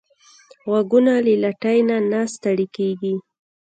[0.69, 3.13] غوږونه له لټۍ نه نه ستړي کېږي